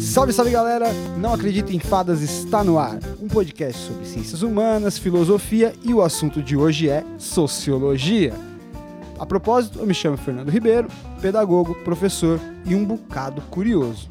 [0.00, 0.86] Salve, salve galera!
[1.18, 2.98] Não acredita em fadas está no ar.
[3.20, 8.32] Um podcast sobre ciências humanas, filosofia e o assunto de hoje é sociologia.
[9.18, 10.88] A propósito, eu me chamo Fernando Ribeiro,
[11.20, 14.08] pedagogo, professor e um bocado curioso.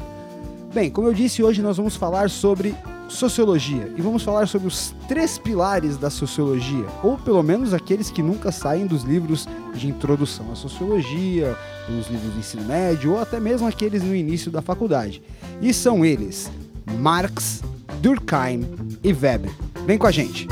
[0.73, 2.75] Bem, como eu disse, hoje nós vamos falar sobre
[3.13, 8.21] sociologia e vamos falar sobre os três pilares da sociologia, ou pelo menos aqueles que
[8.21, 11.55] nunca saem dos livros de introdução à sociologia,
[11.87, 15.21] dos livros do ensino médio ou até mesmo aqueles no início da faculdade.
[15.61, 16.51] E são eles:
[16.99, 17.61] Marx,
[18.01, 18.67] Durkheim
[19.03, 19.51] e Weber.
[19.85, 20.47] Vem com a gente!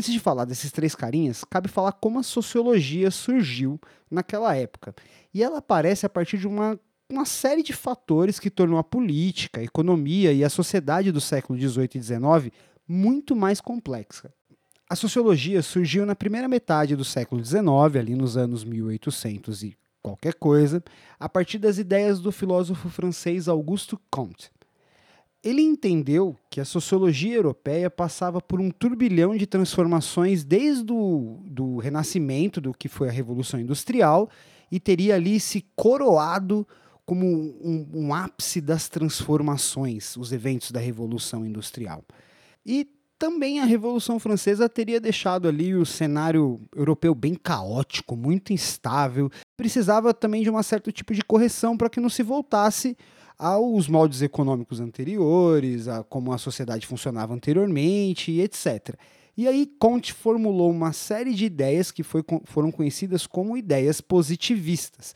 [0.00, 3.78] Antes de falar desses três carinhas, cabe falar como a sociologia surgiu
[4.10, 4.94] naquela época.
[5.34, 6.80] E ela aparece a partir de uma,
[7.12, 11.58] uma série de fatores que tornam a política, a economia e a sociedade do século
[11.58, 12.50] XVIII e XIX
[12.88, 14.32] muito mais complexa.
[14.88, 17.60] A sociologia surgiu na primeira metade do século XIX,
[17.98, 20.82] ali nos anos 1800 e qualquer coisa,
[21.18, 24.50] a partir das ideias do filósofo francês Auguste Comte.
[25.42, 31.78] Ele entendeu que a sociologia europeia passava por um turbilhão de transformações desde o do
[31.78, 34.28] renascimento, do que foi a Revolução Industrial,
[34.70, 36.66] e teria ali se coroado
[37.06, 42.04] como um, um ápice das transformações, os eventos da Revolução Industrial.
[42.64, 42.86] E
[43.18, 49.30] também a Revolução Francesa teria deixado ali o cenário europeu bem caótico, muito instável.
[49.56, 52.96] Precisava também de um certo tipo de correção para que não se voltasse
[53.40, 58.94] aos moldes econômicos anteriores, a como a sociedade funcionava anteriormente, etc.
[59.34, 65.14] E aí Comte formulou uma série de ideias que foi, foram conhecidas como ideias positivistas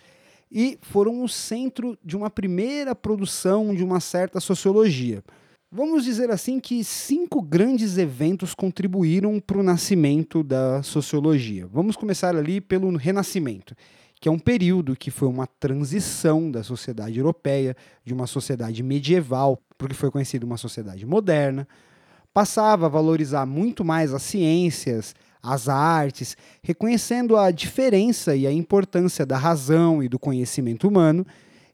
[0.51, 5.23] e foram o centro de uma primeira produção de uma certa sociologia.
[5.71, 11.67] Vamos dizer assim que cinco grandes eventos contribuíram para o nascimento da sociologia.
[11.67, 13.75] Vamos começar ali pelo Renascimento
[14.25, 19.61] que é um período que foi uma transição da sociedade europeia, de uma sociedade medieval,
[19.77, 21.69] para o que foi conhecido uma sociedade moderna,
[22.33, 29.27] passava a valorizar muito mais as ciências, as artes, reconhecendo a diferença e a importância
[29.27, 31.27] da razão e do conhecimento humano,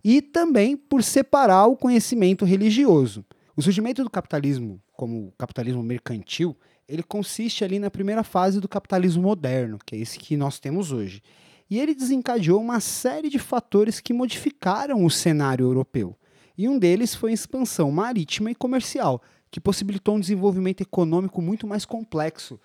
[0.03, 3.25] e também por separar o conhecimento religioso.
[3.57, 6.57] O surgimento do capitalismo, como o capitalismo mercantil,
[6.89, 10.91] ele consiste ali na primeira fase do capitalismo moderno, que é esse que nós temos
[10.91, 11.23] hoje
[11.71, 16.17] e ele desencadeou uma série de fatores que modificaram o cenário europeu.
[16.59, 21.67] E um deles foi a expansão marítima e comercial, que possibilitou um desenvolvimento econômico muito
[21.67, 22.59] mais complexo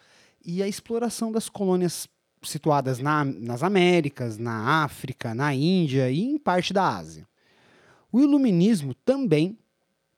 [0.43, 2.09] e a exploração das colônias
[2.41, 7.27] situadas na, nas Américas, na África, na Índia e em parte da Ásia.
[8.11, 9.57] O iluminismo também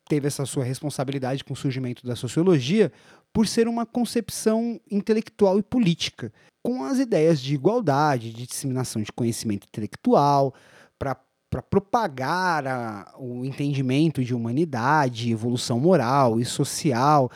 [0.08, 2.90] teve essa sua responsabilidade com o surgimento da sociologia
[3.32, 6.32] por ser uma concepção intelectual e política,
[6.62, 10.54] com as ideias de igualdade, de disseminação de conhecimento intelectual,
[10.98, 17.30] para propagar a, o entendimento de humanidade, evolução moral e social,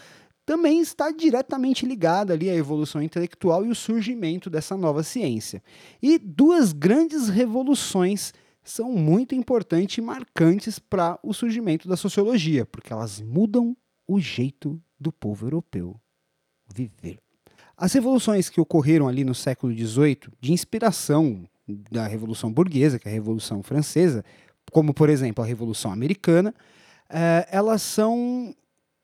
[0.44, 5.62] também está diretamente ligada ali à evolução intelectual e o surgimento dessa nova ciência.
[6.02, 8.34] E duas grandes revoluções
[8.64, 14.80] são muito importantes e marcantes para o surgimento da sociologia, porque elas mudam o jeito
[14.98, 16.00] do povo europeu
[16.72, 17.21] viver.
[17.82, 21.44] As revoluções que ocorreram ali no século XVIII, de inspiração
[21.90, 24.24] da Revolução Burguesa, que é a Revolução Francesa,
[24.70, 26.54] como por exemplo a Revolução Americana,
[27.10, 28.54] eh, elas são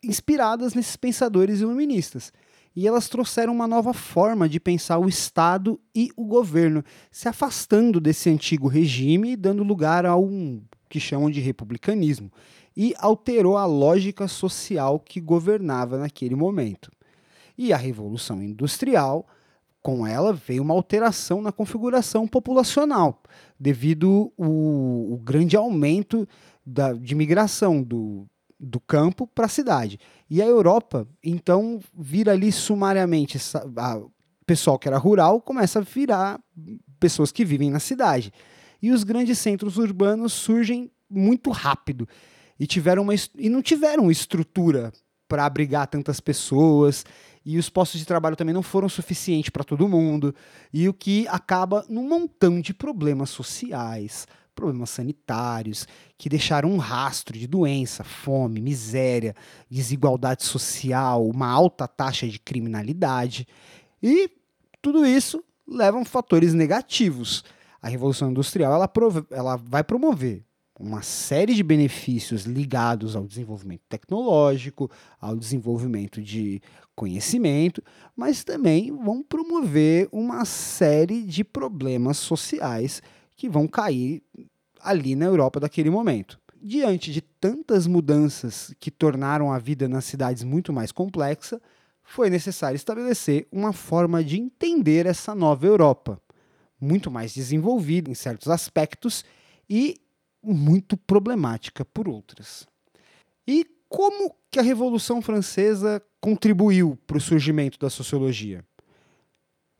[0.00, 2.32] inspiradas nesses pensadores iluministas.
[2.76, 8.00] E elas trouxeram uma nova forma de pensar o Estado e o governo, se afastando
[8.00, 12.30] desse antigo regime e dando lugar a um que chamam de republicanismo,
[12.76, 16.92] e alterou a lógica social que governava naquele momento.
[17.58, 19.26] E a Revolução Industrial,
[19.82, 23.20] com ela veio uma alteração na configuração populacional,
[23.58, 26.26] devido o, o grande aumento
[26.64, 28.26] da, de migração do,
[28.60, 29.98] do campo para a cidade.
[30.30, 34.10] E a Europa, então, vira ali sumariamente, o
[34.46, 36.40] pessoal que era rural começa a virar
[37.00, 38.32] pessoas que vivem na cidade.
[38.80, 42.08] E os grandes centros urbanos surgem muito rápido
[42.60, 44.92] e tiveram uma e não tiveram estrutura
[45.28, 47.04] para abrigar tantas pessoas.
[47.44, 50.34] E os postos de trabalho também não foram suficientes para todo mundo,
[50.72, 55.86] e o que acaba num montão de problemas sociais, problemas sanitários,
[56.18, 59.34] que deixaram um rastro de doença, fome, miséria,
[59.70, 63.46] desigualdade social, uma alta taxa de criminalidade,
[64.02, 64.30] e
[64.82, 67.44] tudo isso levam fatores negativos.
[67.80, 68.90] A Revolução Industrial ela,
[69.30, 70.44] ela vai promover
[70.78, 74.90] uma série de benefícios ligados ao desenvolvimento tecnológico,
[75.20, 76.62] ao desenvolvimento de
[76.94, 77.82] conhecimento,
[78.16, 83.02] mas também vão promover uma série de problemas sociais
[83.36, 84.22] que vão cair
[84.80, 86.38] ali na Europa daquele momento.
[86.60, 91.60] Diante de tantas mudanças que tornaram a vida nas cidades muito mais complexa,
[92.02, 96.20] foi necessário estabelecer uma forma de entender essa nova Europa,
[96.80, 99.24] muito mais desenvolvida em certos aspectos
[99.68, 99.96] e
[100.42, 102.66] muito problemática por outras.
[103.46, 108.64] E como que a Revolução Francesa contribuiu para o surgimento da sociologia?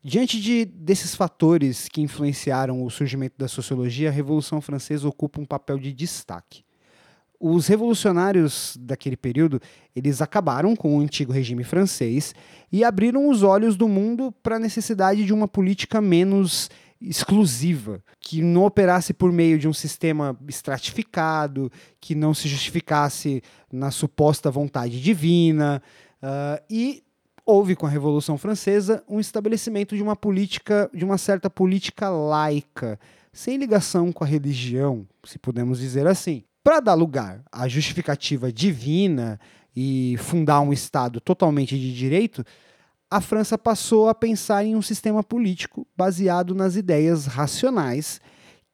[0.02, 5.44] Diante de, desses fatores que influenciaram o surgimento da sociologia, a Revolução Francesa ocupa um
[5.44, 6.64] papel de destaque.
[7.40, 9.60] Os revolucionários daquele período,
[9.94, 12.34] eles acabaram com o antigo regime francês
[12.72, 16.68] e abriram os olhos do mundo para a necessidade de uma política menos
[17.00, 23.42] exclusiva, que não operasse por meio de um sistema estratificado, que não se justificasse
[23.72, 25.82] na suposta vontade divina.
[26.22, 27.02] Uh, e
[27.46, 32.98] houve com a Revolução Francesa um estabelecimento de uma política, de uma certa política laica,
[33.32, 36.42] sem ligação com a religião, se podemos dizer assim.
[36.62, 39.40] Para dar lugar à justificativa divina
[39.74, 42.44] e fundar um Estado totalmente de direito,
[43.10, 48.20] a França passou a pensar em um sistema político baseado nas ideias racionais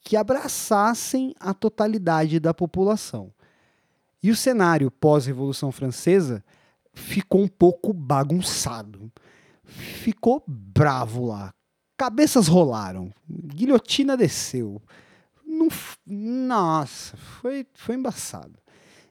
[0.01, 3.33] que abraçassem a totalidade da população.
[4.23, 6.45] E o cenário pós-Revolução Francesa
[6.93, 9.11] ficou um pouco bagunçado.
[9.65, 11.55] Ficou bravo lá.
[11.97, 13.13] Cabeças rolaram.
[13.29, 14.83] Guilhotina desceu.
[15.47, 15.69] Não,
[16.07, 18.59] nossa, foi, foi embaçado.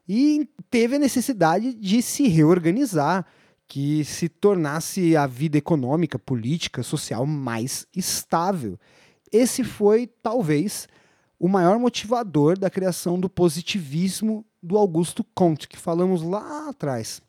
[0.06, 3.26] E teve a necessidade de se reorganizar
[3.66, 8.78] que se tornasse a vida econômica, política, social mais estável.
[9.32, 10.86] Esse foi, talvez,
[11.38, 17.20] o maior motivador da criação do positivismo do Augusto Comte, que falamos lá atrás.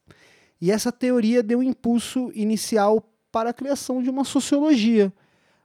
[0.61, 5.11] E essa teoria deu um impulso inicial para a criação de uma sociologia.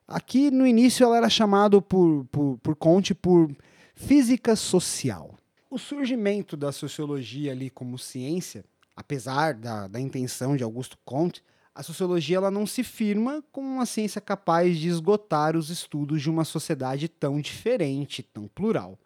[0.07, 3.55] Aqui no início ela era chamada por, por, por Comte por
[3.95, 5.37] física social.
[5.71, 8.65] O surgimento da sociologia ali como ciência
[9.01, 11.43] apesar da, da intenção de Augusto Comte,
[11.75, 16.29] a sociologia ela não se firma como uma ciência capaz de esgotar os estudos de
[16.29, 18.99] uma sociedade tão diferente, tão plural.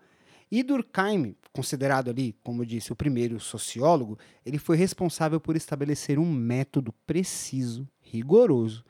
[0.50, 6.18] E Durkheim, considerado ali, como eu disse, o primeiro sociólogo, ele foi responsável por estabelecer
[6.18, 8.84] um método preciso, rigoroso,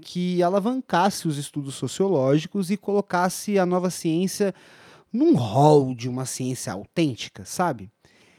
[0.00, 4.54] que alavancasse os estudos sociológicos e colocasse a nova ciência
[5.12, 7.90] num rol de uma ciência autêntica, sabe?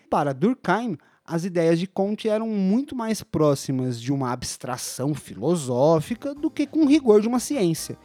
[0.10, 0.98] Para Durkheim,
[1.30, 6.88] as ideias de Comte eram muito mais próximas de uma abstração filosófica do que com
[6.88, 7.96] rigor de uma ciência.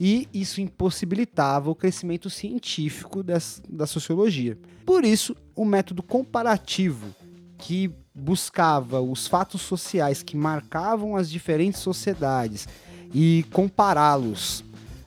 [0.00, 4.58] E isso impossibilitava o crescimento científico des, da sociologia.
[4.86, 7.14] Por isso, o método comparativo,
[7.58, 12.66] que buscava os fatos sociais que marcavam as diferentes sociedades
[13.12, 14.60] e compará-los,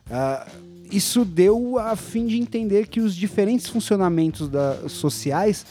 [0.05, 5.65] uh, isso deu a fim de entender que os diferentes funcionamentos da, sociais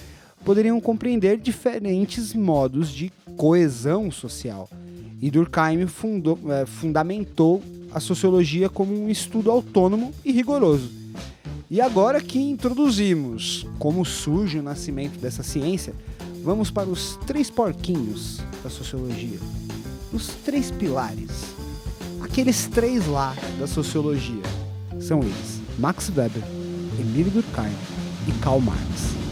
[0.45, 4.69] poderiam compreender diferentes modos de coesão social.
[5.21, 7.63] E Durkheim fundou, é, fundamentou
[7.93, 10.91] a sociologia como um estudo autônomo e rigoroso.
[11.71, 15.95] E agora que introduzimos como surge o nascimento dessa ciência,
[16.43, 19.39] vamos para os três porquinhos da sociologia.
[20.13, 21.55] Os três pilares.
[22.21, 24.43] Aqueles três lá da sociologia.
[25.01, 26.43] São eles: Max Weber,
[27.01, 27.73] Emile Durkheim
[28.29, 29.24] e Karl Marx.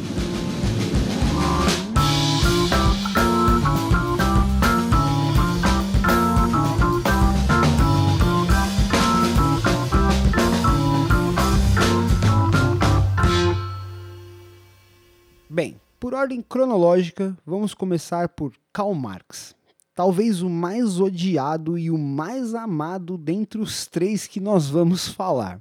[15.54, 19.54] Bem, por ordem cronológica, vamos começar por Karl Marx.
[19.94, 25.60] Talvez o mais odiado e o mais amado dentre os três que nós vamos falar.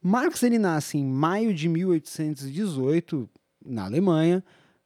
[0.00, 3.28] Marx ele nasce em maio de 1818
[3.64, 4.44] na Alemanha,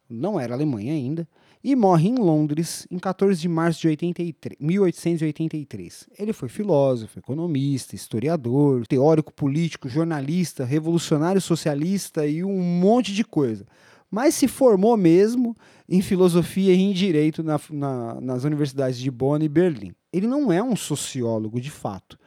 [0.09, 1.29] não era Alemanha ainda,
[1.63, 6.09] e morre em Londres em 14 de março de 83, 1883.
[6.17, 13.67] Ele foi filósofo, economista, historiador, teórico político, jornalista, revolucionário socialista e um monte de coisa
[14.11, 15.55] mas se formou mesmo
[15.87, 19.95] em filosofia e em direito na, na, nas universidades de Bonn e Berlim.
[20.11, 22.19] Ele não é um sociólogo de fato.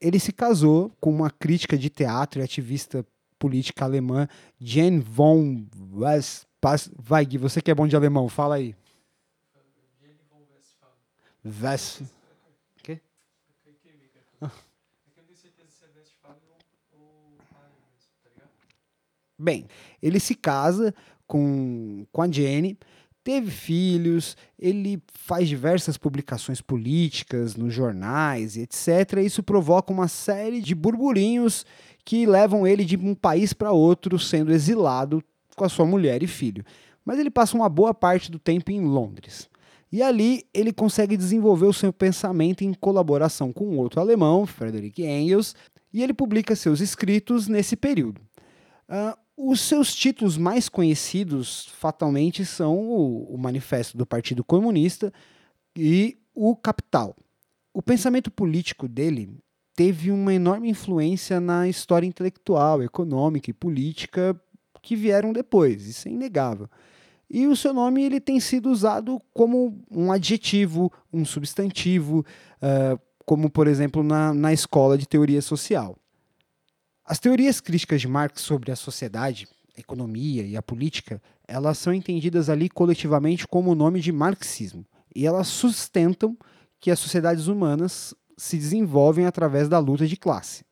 [0.00, 3.04] Ele se casou com uma crítica de teatro e ativista
[3.38, 4.28] política alemã,
[4.60, 5.66] Jane von
[7.26, 8.76] Gui, você que é bom de alemão, fala aí.
[11.44, 12.02] West.
[12.84, 13.00] Quê?
[19.36, 19.66] Bem,
[20.00, 20.94] ele se casa
[21.32, 22.78] com, com a Jenny,
[23.24, 29.20] teve filhos, ele faz diversas publicações políticas nos jornais e etc.
[29.24, 31.64] Isso provoca uma série de burburinhos
[32.04, 35.24] que levam ele de um país para outro, sendo exilado
[35.56, 36.62] com a sua mulher e filho.
[37.02, 39.48] Mas ele passa uma boa parte do tempo em Londres.
[39.90, 45.54] E ali ele consegue desenvolver o seu pensamento em colaboração com outro alemão, Frederick Engels,
[45.94, 48.20] e ele publica seus escritos nesse período.
[49.44, 55.12] Os seus títulos mais conhecidos, fatalmente, são o, o Manifesto do Partido Comunista
[55.76, 57.16] e o Capital.
[57.74, 59.36] O pensamento político dele
[59.74, 64.40] teve uma enorme influência na história intelectual, econômica e política
[64.80, 66.68] que vieram depois, isso é inegável.
[67.28, 72.24] E o seu nome ele tem sido usado como um adjetivo, um substantivo,
[72.58, 75.96] uh, como por exemplo na, na escola de teoria social.
[77.04, 81.92] As teorias críticas de Marx sobre a sociedade, a economia e a política, elas são
[81.92, 84.86] entendidas ali coletivamente como o nome de marxismo.
[85.14, 86.36] E elas sustentam
[86.80, 90.64] que as sociedades humanas se desenvolvem através da luta de classe.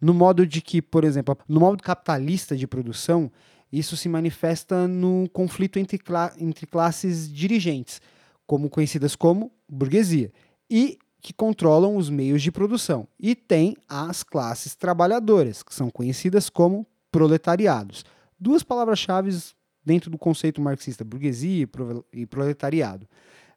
[0.00, 3.30] No modo de que, por exemplo, no modo capitalista de produção,
[3.70, 8.00] isso se manifesta no conflito entre, cla entre classes dirigentes,
[8.46, 10.32] como conhecidas como burguesia,
[10.70, 13.06] e que controlam os meios de produção.
[13.18, 18.04] E tem as classes trabalhadoras, que são conhecidas como proletariados.
[18.38, 19.36] Duas palavras-chave
[19.84, 21.68] dentro do conceito marxista, burguesia
[22.12, 23.08] e proletariado.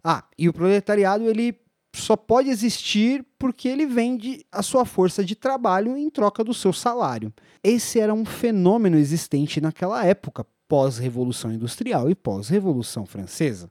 [0.03, 1.59] Ah, e o proletariado ele
[1.93, 6.71] só pode existir porque ele vende a sua força de trabalho em troca do seu
[6.71, 7.33] salário.
[7.63, 13.69] Esse era um fenômeno existente naquela época, pós-revolução industrial e pós-revolução francesa.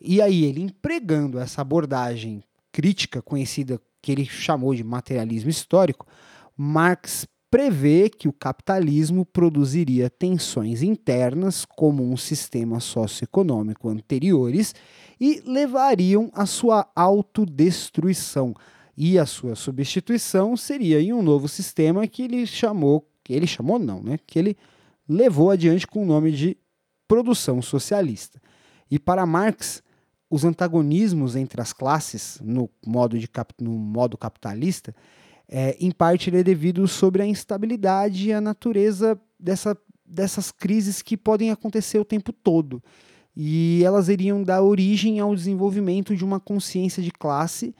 [0.00, 6.06] E aí ele empregando essa abordagem crítica conhecida que ele chamou de materialismo histórico,
[6.56, 14.74] Marx prevê que o capitalismo produziria tensões internas como um sistema socioeconômico anteriores
[15.20, 18.54] e levariam à sua autodestruição.
[18.96, 23.78] E a sua substituição seria em um novo sistema que ele chamou, que ele chamou
[23.78, 24.18] não, né?
[24.26, 24.56] Que ele
[25.08, 26.56] levou adiante com o nome de
[27.08, 28.40] produção socialista.
[28.88, 29.82] E para Marx,
[30.30, 33.28] os antagonismos entre as classes no modo, de,
[33.60, 34.94] no modo capitalista
[35.50, 41.02] é, em parte ele é devido sobre a instabilidade e a natureza dessa, dessas crises
[41.02, 42.80] que podem acontecer o tempo todo.
[43.36, 47.74] E elas iriam dar origem ao desenvolvimento de uma consciência de classe,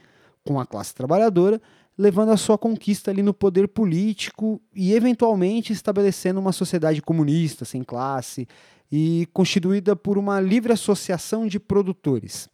[0.45, 1.63] com a classe trabalhadora,
[1.97, 7.85] levando a sua conquista ali no poder político e eventualmente estabelecendo uma sociedade comunista, sem
[7.85, 8.49] classe,
[8.91, 12.49] e constituída por uma livre associação de produtores.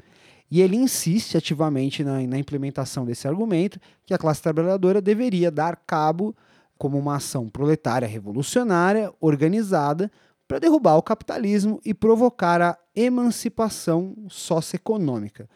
[0.51, 5.77] E ele insiste ativamente na, na implementação desse argumento que a classe trabalhadora deveria dar
[5.77, 6.37] cabo
[6.79, 10.11] como uma ação proletária revolucionária organizada
[10.47, 15.49] para derrubar o capitalismo e provocar a emancipação socioeconômica.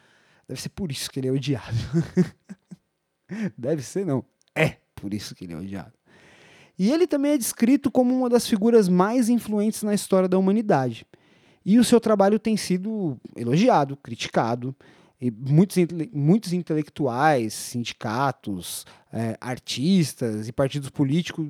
[0.49, 1.77] Deve ser por isso que ele é odiado.
[3.57, 4.25] Deve ser, não.
[4.55, 5.93] É por isso que ele é odiado.
[6.81, 11.07] E ele também é descrito como uma das figuras mais influentes na história da humanidade.
[11.63, 14.75] E o seu trabalho tem sido elogiado, criticado.
[15.21, 15.77] E muitos,
[16.11, 21.47] muitos intelectuais, sindicatos, é, artistas e partidos políticos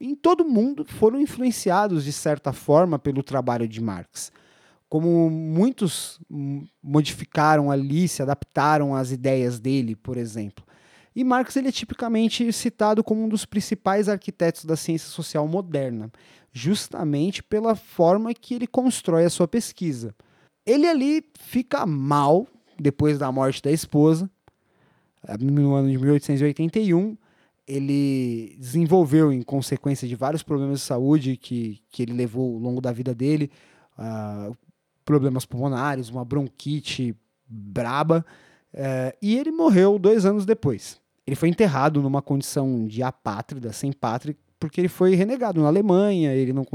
[0.00, 4.32] em todo o mundo foram influenciados, de certa forma, pelo trabalho de Marx.
[4.88, 6.18] Como muitos
[6.82, 10.64] modificaram ali, se adaptaram às ideias dele, por exemplo.
[11.14, 16.10] E Marx ele é tipicamente citado como um dos principais arquitetos da ciência social moderna
[16.52, 20.14] justamente pela forma que ele constrói a sua pesquisa.
[20.66, 22.46] Ele ali fica mal
[22.78, 24.30] depois da morte da esposa,
[25.40, 27.16] no ano de 1881.
[27.66, 32.80] Ele desenvolveu, em consequência de vários problemas de saúde que, que ele levou ao longo
[32.80, 33.50] da vida dele,
[33.98, 34.54] uh,
[35.04, 37.16] problemas pulmonares, uma bronquite
[37.48, 38.26] braba,
[38.74, 41.00] uh, e ele morreu dois anos depois.
[41.26, 46.34] Ele foi enterrado numa condição de apátrida, sem pátria, porque ele foi renegado na Alemanha,
[46.34, 46.66] ele não,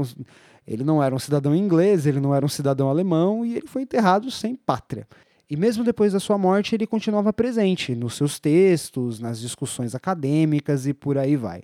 [0.66, 3.82] ele não era um cidadão inglês, ele não era um cidadão alemão e ele foi
[3.82, 5.06] enterrado sem pátria.
[5.50, 10.86] E mesmo depois da sua morte, ele continuava presente nos seus textos, nas discussões acadêmicas
[10.86, 11.62] e por aí vai.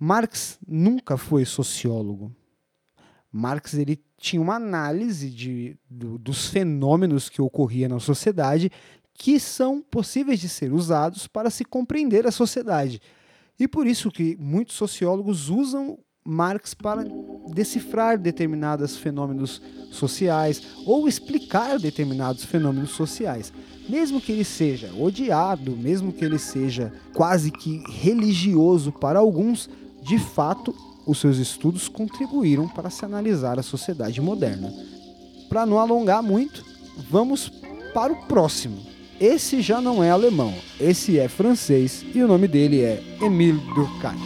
[0.00, 2.34] Marx nunca foi sociólogo.
[3.30, 8.70] Marx ele tinha uma análise de, do, dos fenômenos que ocorriam na sociedade
[9.14, 13.00] que são possíveis de ser usados para se compreender a sociedade.
[13.58, 17.04] E por isso que muitos sociólogos usam Marx para
[17.52, 23.52] decifrar determinados fenômenos sociais ou explicar determinados fenômenos sociais.
[23.88, 29.68] Mesmo que ele seja odiado, mesmo que ele seja quase que religioso para alguns,
[30.02, 30.74] de fato
[31.06, 34.72] os seus estudos contribuíram para se analisar a sociedade moderna.
[35.50, 36.64] Para não alongar muito,
[37.10, 37.50] vamos
[37.92, 38.93] para o próximo.
[39.26, 44.18] Esse já não é alemão, esse é francês e o nome dele é Émile Durkheim.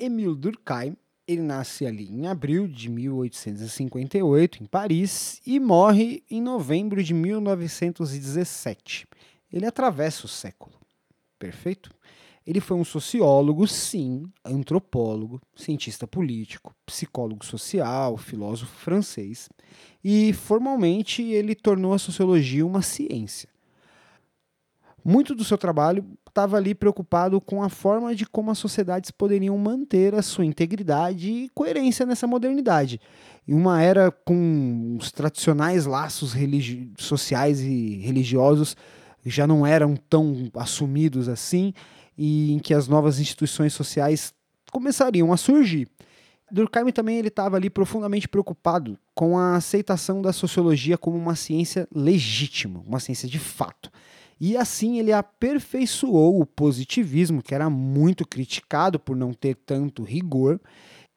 [0.00, 0.96] Émile Durkheim
[1.28, 9.06] ele nasce ali em abril de 1858, em Paris, e morre em novembro de 1917.
[9.52, 10.74] Ele atravessa o século.
[11.38, 11.88] Perfeito?
[12.50, 19.48] Ele foi um sociólogo, sim, antropólogo, cientista político, psicólogo social, filósofo francês,
[20.02, 23.48] e formalmente ele tornou a sociologia uma ciência.
[25.04, 29.56] Muito do seu trabalho estava ali preocupado com a forma de como as sociedades poderiam
[29.56, 33.00] manter a sua integridade e coerência nessa modernidade.
[33.46, 36.34] Em uma era com os tradicionais laços
[36.98, 38.76] sociais e religiosos
[39.24, 41.72] já não eram tão assumidos assim
[42.16, 44.32] e em que as novas instituições sociais
[44.70, 45.88] começariam a surgir.
[46.50, 51.86] Durkheim também ele estava ali profundamente preocupado com a aceitação da sociologia como uma ciência
[51.94, 53.90] legítima, uma ciência de fato.
[54.40, 60.58] E assim ele aperfeiçoou o positivismo, que era muito criticado por não ter tanto rigor.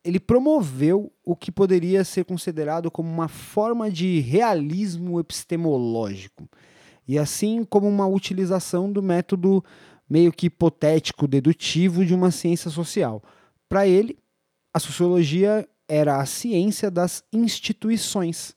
[0.04, 6.50] Ele promoveu o que poderia ser considerado como uma forma de realismo epistemológico,
[7.08, 9.64] e assim como uma utilização do método
[10.10, 13.22] meio que hipotético dedutivo de uma ciência social.
[13.70, 14.18] Para ele,
[14.74, 18.56] a sociologia era a ciência das instituições,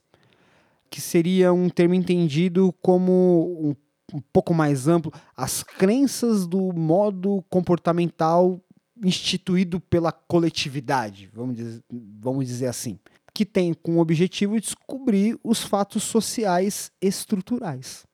[0.89, 3.75] que seria um termo entendido como um
[4.13, 8.61] um pouco mais amplo, as crenças do modo comportamental
[9.03, 12.97] instituído pela coletividade, vamos dizer, vamos dizer assim,
[13.33, 18.05] que tem como objetivo descobrir os fatos sociais estruturais.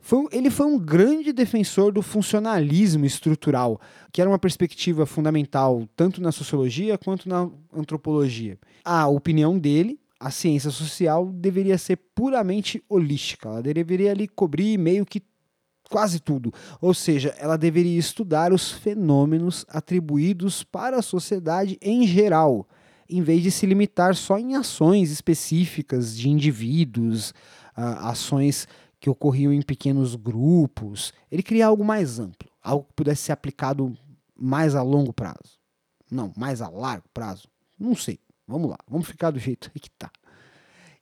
[0.00, 3.80] Foi, ele foi um grande defensor do funcionalismo estrutural,
[4.12, 8.58] que era uma perspectiva fundamental tanto na sociologia quanto na antropologia.
[8.84, 15.06] A opinião dele a ciência social deveria ser puramente holística, ela deveria ali cobrir meio
[15.06, 15.22] que
[15.88, 16.52] quase tudo.
[16.80, 22.66] Ou seja, ela deveria estudar os fenômenos atribuídos para a sociedade em geral,
[23.08, 27.32] em vez de se limitar só em ações específicas de indivíduos,
[27.74, 28.66] ações
[29.00, 31.12] que ocorriam em pequenos grupos.
[31.30, 33.96] Ele queria algo mais amplo, algo que pudesse ser aplicado
[34.36, 35.58] mais a longo prazo.
[36.10, 37.48] Não, mais a largo prazo.
[37.78, 38.18] Não sei.
[38.46, 40.10] Vamos lá, vamos ficar do jeito que tá.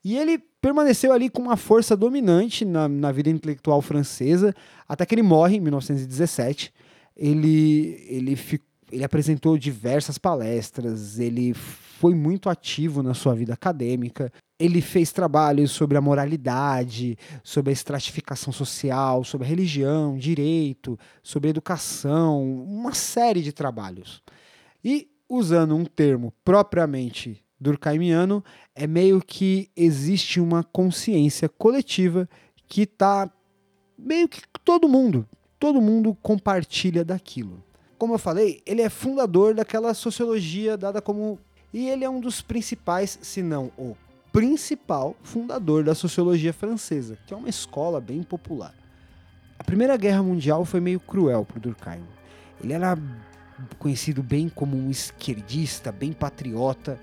[0.03, 4.55] E ele permaneceu ali com uma força dominante na, na vida intelectual francesa,
[4.89, 6.73] até que ele morre em 1917.
[7.17, 8.37] Ele, ele,
[8.97, 14.33] ele apresentou diversas palestras, ele foi muito ativo na sua vida acadêmica.
[14.59, 21.51] Ele fez trabalhos sobre a moralidade, sobre a estratificação social, sobre a religião, direito, sobre
[21.51, 24.23] educação, uma série de trabalhos.
[24.83, 28.43] E usando um termo propriamente durkheimiano,
[28.75, 32.29] é meio que existe uma consciência coletiva
[32.67, 33.31] que está
[33.99, 35.29] meio que todo mundo,
[35.59, 37.63] todo mundo compartilha daquilo.
[37.99, 41.39] Como eu falei, ele é fundador daquela sociologia dada como
[41.73, 43.97] e ele é um dos principais, se não o
[44.33, 48.75] principal fundador da sociologia francesa, que é uma escola bem popular.
[49.59, 52.05] A Primeira Guerra Mundial foi meio cruel para Durkheim.
[52.63, 52.99] Ele era
[53.79, 57.01] conhecido bem como um esquerdista, bem patriota.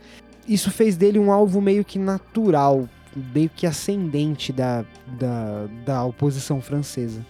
[0.47, 2.88] Isso fez dele um alvo meio que natural,
[3.34, 4.86] meio que ascendente da,
[5.19, 7.25] da, da oposição francesa.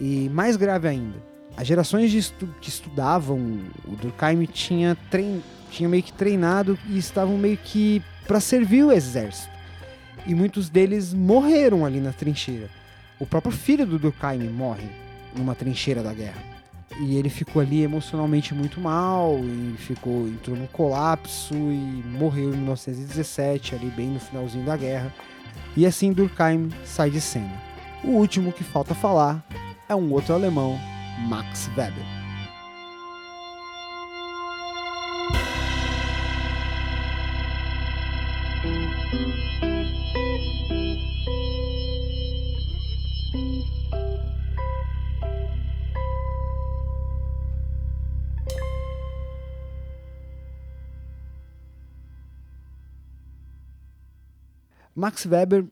[0.00, 1.22] E mais grave ainda,
[1.56, 3.38] as gerações estu que estudavam
[3.86, 4.96] o Durkheim tinha,
[5.70, 9.54] tinha meio que treinado e estavam meio que para servir o exército.
[10.26, 12.68] E muitos deles morreram ali na trincheira.
[13.18, 14.88] O próprio filho do Durkheim morre
[15.34, 16.56] numa trincheira da guerra
[17.00, 22.56] e ele ficou ali emocionalmente muito mal e ficou entrou num colapso e morreu em
[22.56, 25.12] 1917 ali bem no finalzinho da guerra
[25.76, 27.52] e assim Durkheim sai de cena.
[28.02, 29.44] O último que falta falar
[29.88, 30.78] é um outro alemão,
[31.18, 32.04] Max Weber.
[54.94, 55.66] Max Weber,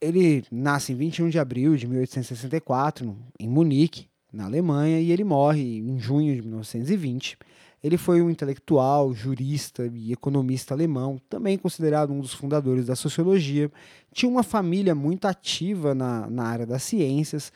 [0.00, 4.06] ele nasce em 21 de abril de 1864, em Munique,
[4.36, 7.38] na Alemanha, e ele morre em junho de 1920.
[7.82, 13.70] Ele foi um intelectual, jurista e economista alemão, também considerado um dos fundadores da sociologia.
[14.12, 17.52] Tinha uma família muito ativa na, na área das ciências,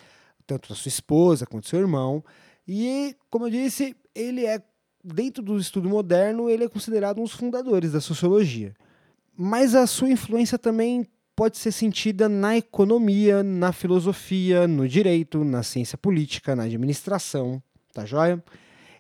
[0.47, 2.25] tanto a sua esposa quanto seu irmão.
[2.66, 4.62] E, como eu disse, ele é,
[5.03, 8.75] dentro do estudo moderno, ele é considerado um dos fundadores da sociologia.
[9.37, 11.07] Mas a sua influência também
[11.40, 17.62] pode ser sentida na economia, na filosofia, no direito, na ciência política, na administração,
[17.94, 18.44] tá joia?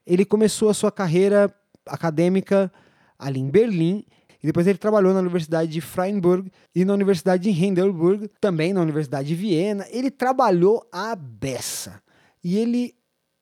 [0.06, 2.72] Ele começou a sua carreira acadêmica
[3.18, 4.06] ali em Berlim
[4.42, 8.80] e depois ele trabalhou na Universidade de Freiburg e na Universidade de Heidelberg, também na
[8.80, 9.84] Universidade de Viena.
[9.90, 12.00] Ele trabalhou a beça.
[12.42, 12.94] E ele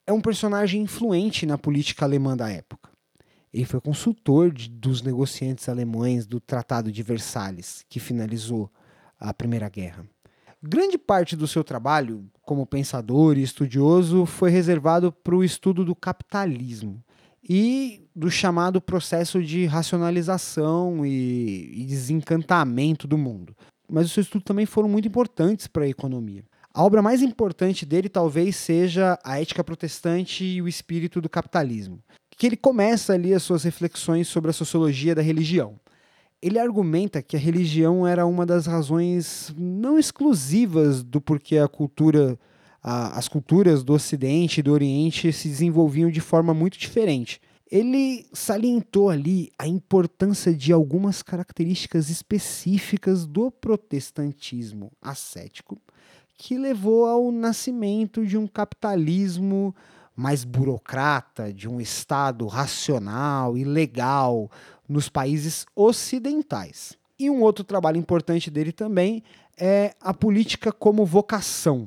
[0.08, 2.90] é um personagem influente na política alemã da época.
[3.54, 8.68] Ele foi consultor de, dos negociantes alemães do Tratado de Versalhes, que finalizou
[9.18, 10.06] a Primeira Guerra.
[10.62, 15.94] Grande parte do seu trabalho como pensador e estudioso foi reservado para o estudo do
[15.94, 17.02] capitalismo
[17.48, 23.56] e do chamado processo de racionalização e, desencantamento do mundo.
[23.88, 26.44] Mas os seus estudos também foram muito importantes para a economia.
[26.74, 32.02] A obra mais importante dele talvez seja A Ética Protestante e o Espírito do Capitalismo,
[32.36, 35.80] que ele começa ali as suas reflexões sobre a sociologia da religião.
[36.40, 42.38] Ele argumenta que a religião era uma das razões não exclusivas do porquê a cultura,
[42.82, 47.40] a, as culturas do Ocidente e do Oriente se desenvolviam de forma muito diferente.
[47.70, 55.76] Ele salientou ali a importância de algumas características específicas do protestantismo ascético,
[56.38, 59.74] que levou ao nascimento de um capitalismo
[60.18, 64.50] mais burocrata, de um Estado racional e legal
[64.88, 66.98] nos países ocidentais.
[67.16, 69.22] E um outro trabalho importante dele também
[69.56, 71.86] é a política como vocação.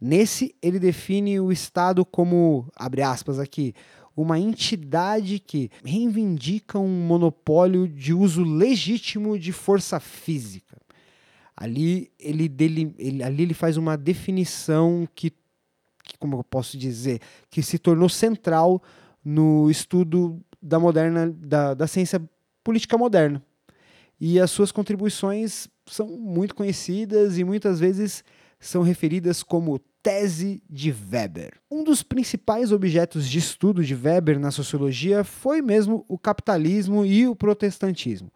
[0.00, 3.72] Nesse, ele define o Estado como, abre aspas aqui,
[4.16, 10.76] uma entidade que reivindica um monopólio de uso legítimo de força física.
[11.56, 15.36] Ali ele, dele, ele, ali ele faz uma definição que que,
[16.18, 18.82] como eu posso dizer, que se tornou central
[19.24, 22.20] no estudo da moderna da, da ciência
[22.64, 23.42] política moderna.
[24.20, 28.24] E as suas contribuições são muito conhecidas e muitas vezes
[28.58, 31.52] são referidas como tese de Weber.
[31.70, 37.28] Um dos principais objetos de estudo de Weber na sociologia foi mesmo o capitalismo e
[37.28, 38.32] o protestantismo,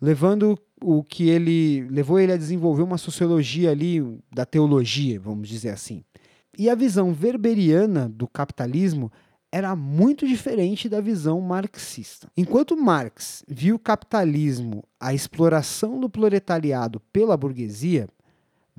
[0.00, 5.70] levando o que ele levou ele a desenvolver uma sociologia ali da teologia, vamos dizer
[5.70, 6.04] assim.
[6.58, 9.12] E a visão weberiana do capitalismo
[9.52, 12.30] era muito diferente da visão marxista.
[12.36, 18.08] Enquanto Marx viu o capitalismo a exploração do proletariado pela burguesia,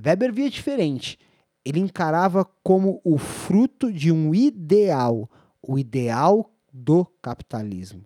[0.04, 1.18] Weber via diferente.
[1.66, 5.30] Ele encarava como o fruto de um ideal,
[5.62, 8.06] o ideal do capitalismo.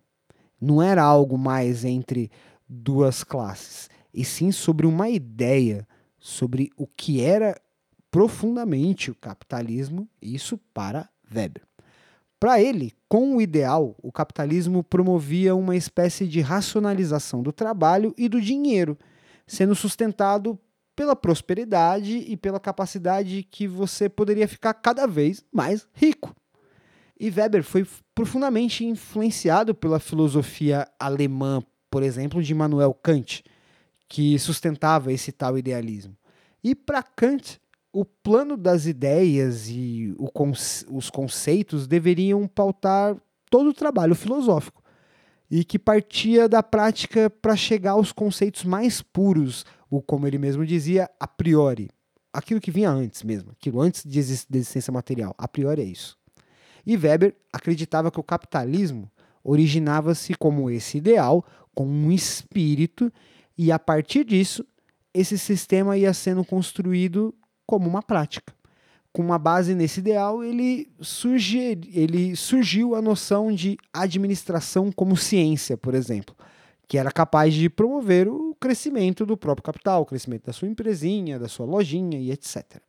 [0.60, 2.32] Não era algo mais entre
[2.68, 5.88] duas classes, e sim sobre uma ideia
[6.20, 7.60] sobre o que era
[8.12, 11.64] profundamente o capitalismo, isso para Weber.
[12.38, 18.28] Para ele, com o ideal, o capitalismo promovia uma espécie de racionalização do trabalho e
[18.28, 18.98] do dinheiro,
[19.48, 20.60] sendo sustentado
[20.96, 26.36] pela prosperidade e pela capacidade que você poderia ficar cada vez mais rico.
[27.20, 33.44] E Weber foi profundamente influenciado pela filosofia alemã, por exemplo, de Immanuel Kant,
[34.10, 36.18] que sustentava esse tal idealismo.
[36.64, 37.62] E para Kant,
[37.94, 40.16] o plano das ideias e
[40.90, 43.18] os conceitos deveriam pautar
[43.50, 44.82] todo o trabalho filosófico
[45.50, 50.66] e que partia da prática para chegar aos conceitos mais puros, ou como ele mesmo
[50.66, 51.90] dizia, a priori.
[52.32, 55.36] Aquilo que vinha antes mesmo, aquilo antes de existência material.
[55.38, 56.18] A priori é isso.
[56.86, 59.12] E Weber acreditava que o capitalismo
[59.44, 63.12] originava-se como esse ideal, com um espírito,
[63.58, 64.66] e a partir disso,
[65.14, 68.54] esse sistema ia sendo construído como uma prática.
[69.14, 71.58] Com uma base nesse ideal, ele, surge,
[71.94, 76.36] ele surgiu a noção de administração como ciência, por exemplo,
[76.88, 81.38] que era capaz de promover o crescimento do próprio capital, o crescimento da sua empresinha,
[81.38, 82.82] da sua lojinha e etc.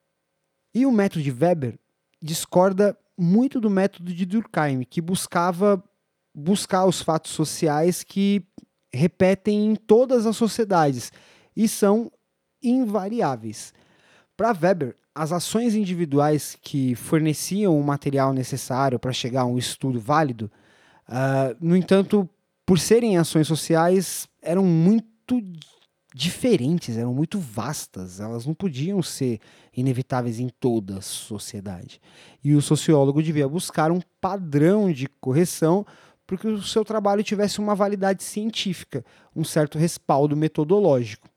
[0.74, 1.78] E o método de Weber
[2.22, 5.82] discorda muito do método de Durkheim, que buscava
[6.34, 8.44] buscar os fatos sociais que
[8.92, 11.12] repetem em todas as sociedades
[11.56, 12.10] e são
[12.62, 13.72] invariáveis.
[14.36, 20.00] Para Weber, as ações individuais que forneciam o material necessário para chegar a um estudo
[20.00, 20.50] válido,
[21.08, 22.28] uh, no entanto,
[22.64, 25.42] por serem ações sociais, eram muito
[26.14, 29.40] diferentes, eram muito vastas, elas não podiam ser
[29.74, 32.00] inevitáveis em toda a sociedade.
[32.44, 35.86] E o sociólogo devia buscar um padrão de correção
[36.26, 41.28] para que o seu trabalho tivesse uma validade científica, um certo respaldo metodológico.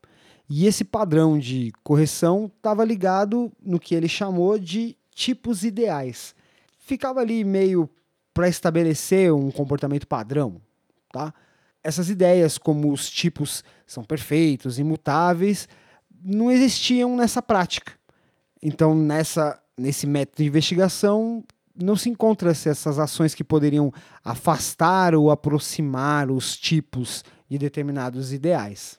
[0.48, 6.34] E esse padrão de correção estava ligado no que ele chamou de tipos ideais.
[6.78, 7.90] Ficava ali meio
[8.32, 10.60] para estabelecer um comportamento padrão,
[11.10, 11.34] tá?
[11.82, 15.68] Essas ideias, como os tipos são perfeitos, imutáveis,
[16.22, 17.92] não existiam nessa prática.
[18.60, 23.92] Então, nessa, nesse método de investigação, não se encontra essas ações que poderiam
[24.24, 28.98] afastar ou aproximar os tipos de determinados ideais.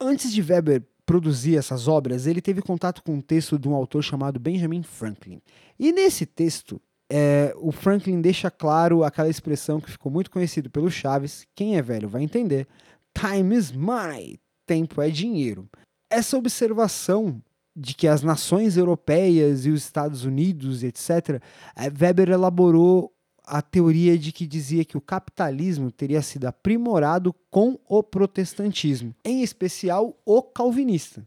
[0.00, 4.02] Antes de Weber produzir essas obras, ele teve contato com um texto de um autor
[4.02, 5.42] chamado Benjamin Franklin.
[5.78, 10.90] E nesse texto, é, o Franklin deixa claro aquela expressão que ficou muito conhecida pelo
[10.90, 12.68] Chaves, quem é velho vai entender,
[13.12, 15.68] time is money, tempo é dinheiro.
[16.08, 17.42] Essa observação
[17.76, 21.42] de que as nações europeias e os Estados Unidos, etc.,
[21.76, 23.12] eh, Weber elaborou
[23.50, 29.42] a teoria de que dizia que o capitalismo teria sido aprimorado com o protestantismo, em
[29.42, 31.26] especial o calvinista,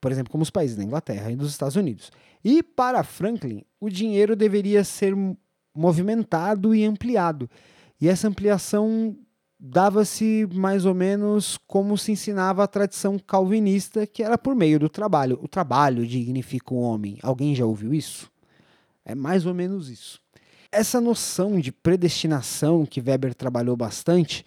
[0.00, 2.12] por exemplo, como os países da Inglaterra e dos Estados Unidos.
[2.44, 5.16] E para Franklin, o dinheiro deveria ser
[5.74, 7.50] movimentado e ampliado.
[8.00, 9.16] E essa ampliação
[9.58, 14.88] dava-se mais ou menos como se ensinava a tradição calvinista, que era por meio do
[14.88, 15.40] trabalho.
[15.42, 17.18] O trabalho dignifica o homem.
[17.22, 18.30] Alguém já ouviu isso?
[19.04, 20.23] É mais ou menos isso.
[20.74, 24.44] Essa noção de predestinação que Weber trabalhou bastante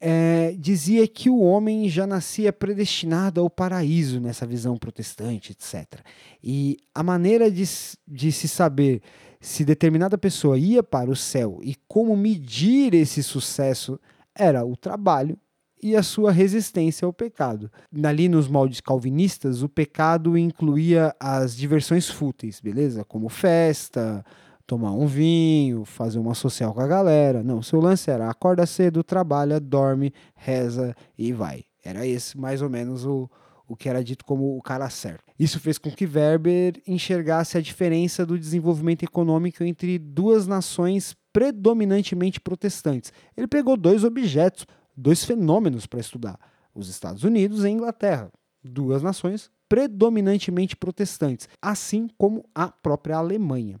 [0.00, 6.00] é, dizia que o homem já nascia predestinado ao paraíso nessa visão protestante, etc.
[6.42, 7.64] E a maneira de,
[8.08, 9.02] de se saber
[9.38, 14.00] se determinada pessoa ia para o céu e como medir esse sucesso
[14.34, 15.38] era o trabalho
[15.82, 17.70] e a sua resistência ao pecado.
[18.02, 23.04] Ali nos moldes calvinistas, o pecado incluía as diversões fúteis, beleza?
[23.04, 24.24] Como festa,
[24.70, 27.42] tomar um vinho, fazer uma social com a galera.
[27.42, 31.64] Não, seu lance era acorda cedo, trabalha, dorme, reza e vai.
[31.84, 33.28] Era esse mais ou menos o,
[33.66, 35.24] o que era dito como o cara certo.
[35.36, 42.40] Isso fez com que Weber enxergasse a diferença do desenvolvimento econômico entre duas nações predominantemente
[42.40, 43.12] protestantes.
[43.36, 46.38] Ele pegou dois objetos, dois fenômenos para estudar:
[46.72, 48.30] os Estados Unidos e a Inglaterra,
[48.62, 53.80] duas nações predominantemente protestantes, assim como a própria Alemanha.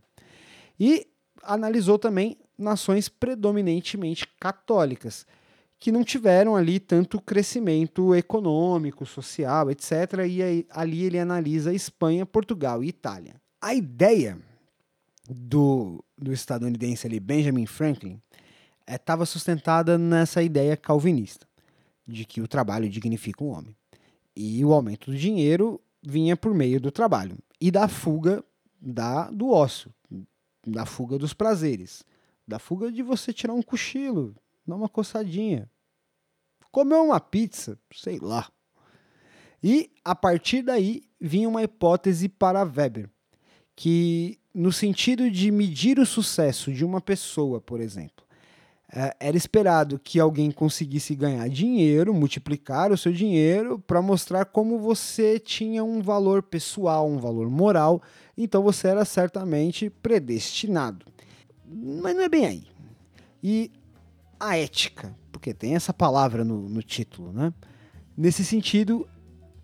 [0.80, 1.06] E
[1.42, 5.26] analisou também nações predominantemente católicas,
[5.78, 9.92] que não tiveram ali tanto crescimento econômico, social, etc.
[10.28, 13.34] E aí, ali ele analisa Espanha, Portugal e Itália.
[13.60, 14.38] A ideia
[15.28, 18.20] do, do estadunidense ali, Benjamin Franklin,
[18.86, 21.46] estava é, sustentada nessa ideia calvinista,
[22.06, 23.76] de que o trabalho dignifica o homem.
[24.34, 28.42] E o aumento do dinheiro vinha por meio do trabalho e da fuga
[28.80, 29.92] da, do ócio,
[30.70, 32.04] da fuga dos prazeres,
[32.46, 34.34] da fuga de você tirar um cochilo,
[34.66, 35.70] dar uma coçadinha,
[36.70, 38.50] comer uma pizza, sei lá.
[39.62, 43.10] E a partir daí vinha uma hipótese para Weber,
[43.76, 48.24] que no sentido de medir o sucesso de uma pessoa, por exemplo,
[48.92, 55.38] era esperado que alguém conseguisse ganhar dinheiro, multiplicar o seu dinheiro, para mostrar como você
[55.38, 58.02] tinha um valor pessoal, um valor moral,
[58.36, 61.06] então você era certamente predestinado.
[61.64, 62.64] Mas não é bem aí.
[63.42, 63.70] E
[64.40, 67.52] a ética, porque tem essa palavra no, no título, né?
[68.16, 69.08] Nesse sentido,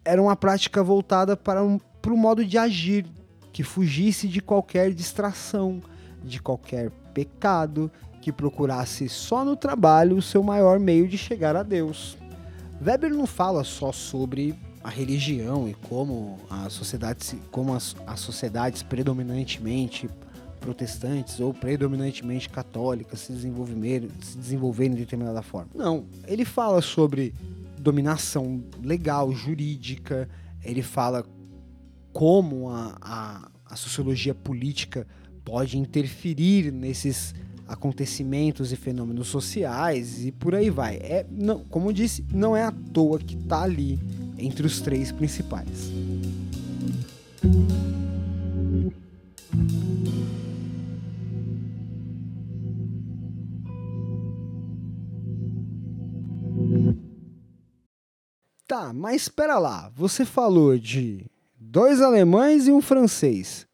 [0.04, 3.04] era uma prática voltada para, um, para o modo de agir
[3.52, 5.82] que fugisse de qualquer distração,
[6.22, 7.90] de qualquer pecado,
[8.26, 12.18] que procurasse só no trabalho o seu maior meio de chegar a Deus.
[12.84, 18.82] Weber não fala só sobre a religião e como as sociedades, como as, as sociedades
[18.82, 20.10] predominantemente
[20.58, 25.70] protestantes ou predominantemente católicas se desenvolverem, se desenvolverem de determinada forma.
[25.72, 27.32] Não, ele fala sobre
[27.78, 30.28] dominação legal, jurídica,
[30.64, 31.24] ele fala
[32.12, 35.06] como a, a, a sociologia política
[35.44, 37.32] pode interferir nesses
[37.68, 40.96] acontecimentos e fenômenos sociais e por aí vai.
[40.96, 43.98] É, não, como eu disse, não é à toa que está ali
[44.38, 45.90] entre os três principais.
[58.66, 59.90] Tá, mas espera lá.
[59.94, 61.24] Você falou de
[61.58, 63.66] dois alemães e um francês.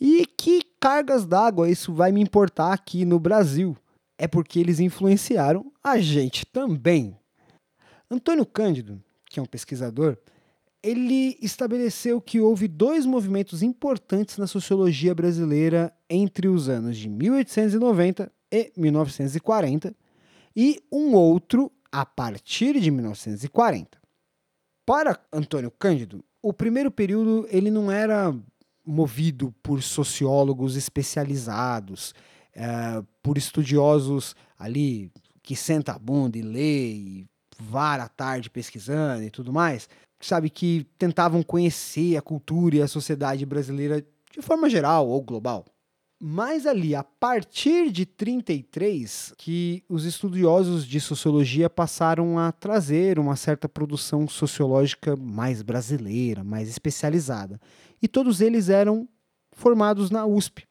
[0.00, 3.76] E que cargas d'água isso vai me importar aqui no Brasil?
[4.18, 7.16] É porque eles influenciaram a gente também.
[8.10, 10.16] Antônio Cândido, que é um pesquisador,
[10.82, 18.32] ele estabeleceu que houve dois movimentos importantes na sociologia brasileira entre os anos de 1890
[18.50, 19.94] e 1940,
[20.56, 23.98] e um outro a partir de 1940.
[24.84, 28.34] Para Antônio Cândido, o primeiro período ele não era
[28.90, 32.14] movido por sociólogos especializados,
[32.54, 35.10] é, por estudiosos ali
[35.42, 37.26] que senta a bunda e lê e
[37.58, 39.88] vara a tarde pesquisando e tudo mais,
[40.20, 45.64] sabe, que tentavam conhecer a cultura e a sociedade brasileira de forma geral ou global.
[46.22, 53.36] Mas ali, a partir de 33, que os estudiosos de sociologia passaram a trazer uma
[53.36, 57.58] certa produção sociológica mais brasileira, mais especializada.
[58.02, 59.08] E todos eles eram
[59.52, 60.66] formados na USP,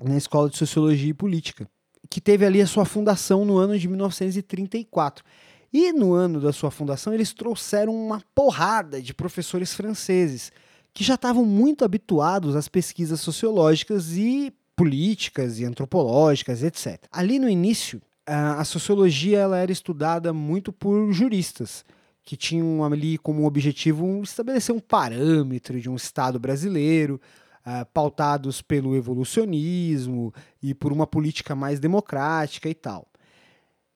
[0.00, 1.68] na Escola de Sociologia e Política,
[2.08, 5.24] que teve ali a sua fundação no ano de 1934.
[5.72, 10.52] E no ano da sua fundação, eles trouxeram uma porrada de professores franceses
[10.92, 17.02] que já estavam muito habituados às pesquisas sociológicas e políticas e antropológicas, etc.
[17.10, 21.84] Ali no início, a sociologia ela era estudada muito por juristas
[22.22, 27.20] que tinham ali como objetivo estabelecer um parâmetro de um Estado brasileiro,
[27.66, 30.32] uh, pautados pelo evolucionismo
[30.62, 33.06] e por uma política mais democrática e tal.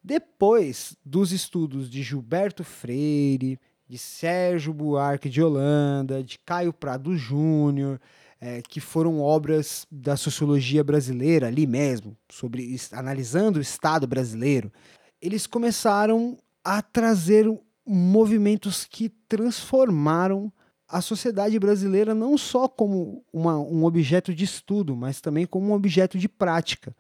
[0.03, 3.59] Depois dos estudos de Gilberto Freire,
[3.89, 8.01] de Sérgio Buarque de Holanda, de Caio Prado Júnior,
[8.41, 14.73] é, que foram obras da sociologia brasileira ali mesmo, sobre analisando o Estado brasileiro,
[15.21, 17.49] eles começaram a trazer
[17.87, 20.53] movimentos que transformaram
[20.89, 25.73] a sociedade brasileira não só como uma, um objeto de estudo, mas também como um
[25.73, 26.95] objeto de prática.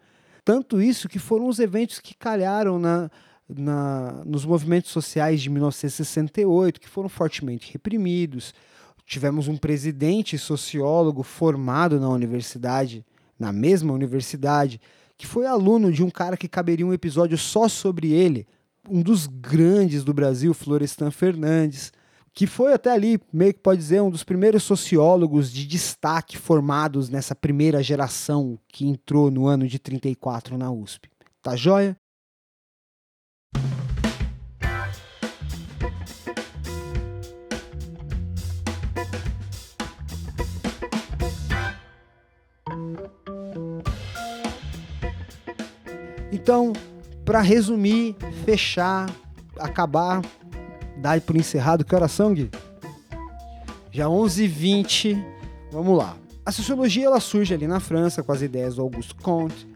[0.45, 3.11] Tanto isso que foram os eventos que calharam na,
[3.49, 8.55] na, nos movimentos sociais de 1968, que foram fortemente reprimidos,
[9.05, 13.05] tivemos um presidente sociólogo formado na universidade,
[13.39, 14.81] na mesma universidade,
[15.17, 18.47] que foi aluno de um cara que caberia um episódio só sobre ele,
[18.89, 21.93] um dos grandes do Brasil, Florestan Fernandes,
[22.33, 27.09] que foi até ali, meio que pode dizer, um dos primeiros sociólogos de destaque formados
[27.09, 31.09] nessa primeira geração que entrou no ano de 34 na USP.
[31.43, 31.97] Tá joia?
[46.31, 46.73] Então,
[47.27, 49.11] para resumir, fechar,
[49.59, 50.23] acabar,
[50.97, 52.49] dar por encerrado, que oração, Gui?
[53.91, 55.23] Já 11h20,
[55.73, 56.17] vamos lá.
[56.45, 59.67] A sociologia ela surge ali na França com as ideias do Auguste Comte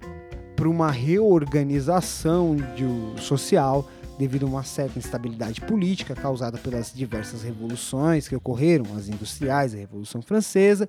[0.55, 8.29] para uma reorganização de, social devido a uma certa instabilidade política causada pelas diversas revoluções
[8.29, 10.89] que ocorreram, as industriais, a Revolução Francesa,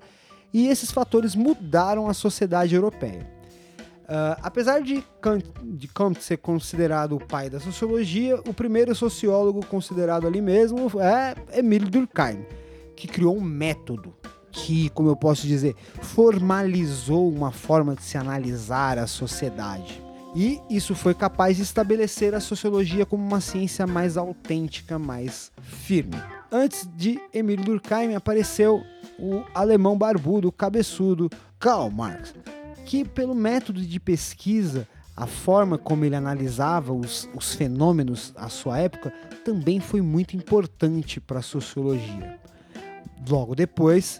[0.52, 3.41] e esses fatores mudaram a sociedade europeia.
[4.02, 9.64] Uh, apesar de Kant, de Kant ser considerado o pai da sociologia, o primeiro sociólogo
[9.66, 12.44] considerado ali mesmo é Emile Durkheim,
[12.96, 14.14] que criou um método
[14.50, 20.02] que, como eu posso dizer, formalizou uma forma de se analisar a sociedade.
[20.34, 26.16] E isso foi capaz de estabelecer a sociologia como uma ciência mais autêntica, mais firme.
[26.50, 28.82] Antes de Emile Durkheim apareceu
[29.18, 32.34] o alemão barbudo, cabeçudo Karl Marx
[32.84, 38.78] que, pelo método de pesquisa, a forma como ele analisava os, os fenômenos à sua
[38.78, 39.12] época
[39.44, 42.38] também foi muito importante para a sociologia.
[43.28, 44.18] Logo depois,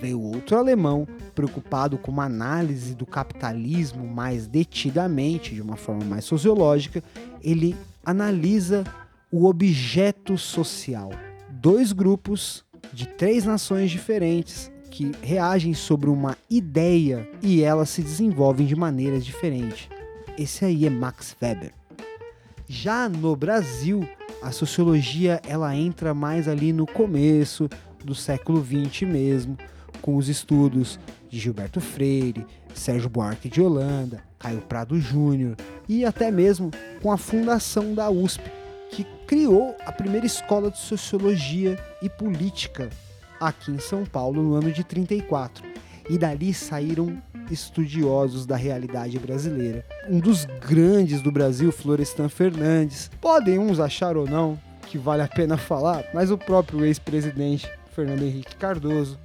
[0.00, 6.24] veio outro alemão preocupado com uma análise do capitalismo mais detidamente, de uma forma mais
[6.24, 7.02] sociológica.
[7.42, 8.84] Ele analisa
[9.30, 11.10] o objeto social.
[11.48, 18.66] Dois grupos de três nações diferentes que reagem sobre uma ideia e elas se desenvolvem
[18.66, 19.88] de maneiras diferentes.
[20.38, 21.72] Esse aí é Max Weber.
[22.68, 24.06] Já no Brasil,
[24.42, 27.70] a sociologia ela entra mais ali no começo
[28.04, 29.56] do século XX mesmo,
[30.02, 31.00] com os estudos
[31.30, 35.56] de Gilberto Freire, Sérgio Buarque de Holanda, Caio Prado Júnior
[35.88, 38.42] e até mesmo com a fundação da USP,
[38.90, 42.90] que criou a primeira escola de sociologia e política
[43.48, 45.64] aqui em São Paulo no ano de 34.
[46.08, 47.20] E dali saíram
[47.50, 49.84] estudiosos da realidade brasileira.
[50.08, 53.10] Um dos grandes do Brasil, Florestan Fernandes.
[53.20, 58.22] Podem uns achar ou não que vale a pena falar, mas o próprio ex-presidente Fernando
[58.22, 59.18] Henrique Cardoso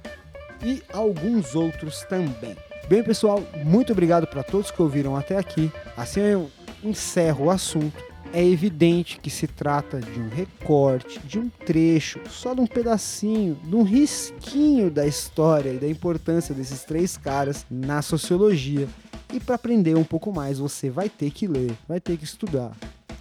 [0.62, 2.56] e alguns outros também.
[2.88, 5.70] Bem, pessoal, muito obrigado para todos que ouviram até aqui.
[5.96, 6.50] Assim eu
[6.82, 12.54] encerro o assunto é evidente que se trata de um recorte, de um trecho, só
[12.54, 18.02] de um pedacinho, de um risquinho da história e da importância desses três caras na
[18.02, 18.88] sociologia.
[19.32, 22.72] E para aprender um pouco mais, você vai ter que ler, vai ter que estudar.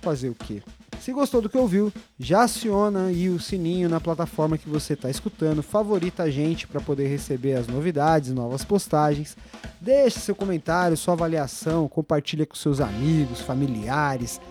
[0.02, 0.62] Fazer o quê?
[1.00, 5.10] Se gostou do que ouviu, já aciona aí o sininho na plataforma que você está
[5.10, 9.38] escutando, favorita a gente para poder receber as novidades, novas postagens.
[9.80, 14.42] Deixe seu comentário, sua avaliação, compartilha com seus amigos, familiares,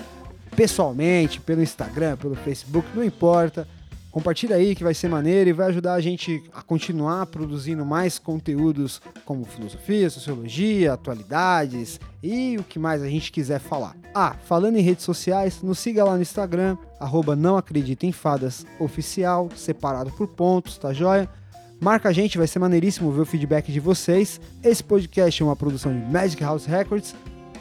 [0.56, 3.68] pessoalmente, pelo Instagram, pelo Facebook, não importa.
[4.10, 8.18] Compartilha aí que vai ser maneiro e vai ajudar a gente a continuar produzindo mais
[8.18, 13.94] conteúdos como filosofia, sociologia, atualidades e o que mais a gente quiser falar.
[14.14, 18.64] Ah, falando em redes sociais, nos siga lá no Instagram, arroba não acredita em fadas
[18.80, 21.28] oficial, separado por pontos, tá joia?
[21.78, 24.40] Marca a gente, vai ser maneiríssimo ver o feedback de vocês.
[24.64, 27.14] Esse podcast é uma produção de Magic House Records,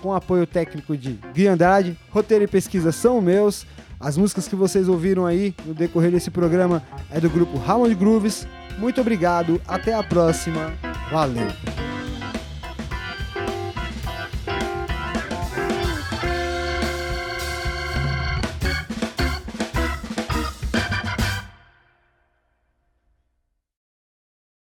[0.06, 1.98] com apoio técnico de Gui Andrade.
[2.12, 3.66] Roteiro e pesquisa são meus.
[4.00, 8.48] As músicas que vocês ouviram aí no decorrer desse programa é do grupo Hammond Grooves.
[8.78, 10.72] Muito obrigado, até a próxima.
[11.12, 11.95] Valeu!